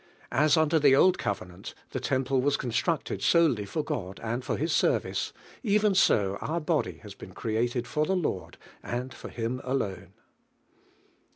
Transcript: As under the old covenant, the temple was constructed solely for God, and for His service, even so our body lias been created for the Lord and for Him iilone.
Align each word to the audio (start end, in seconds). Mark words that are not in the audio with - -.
As 0.31 0.57
under 0.57 0.79
the 0.79 0.95
old 0.95 1.19
covenant, 1.19 1.75
the 1.91 1.99
temple 1.99 2.41
was 2.41 2.57
constructed 2.57 3.21
solely 3.21 3.65
for 3.67 3.83
God, 3.83 4.19
and 4.23 4.43
for 4.43 4.57
His 4.57 4.73
service, 4.73 5.31
even 5.61 5.93
so 5.93 6.37
our 6.41 6.59
body 6.59 6.93
lias 7.03 7.13
been 7.13 7.33
created 7.35 7.85
for 7.85 8.07
the 8.07 8.15
Lord 8.15 8.57
and 8.81 9.13
for 9.13 9.29
Him 9.29 9.61
iilone. 9.63 10.13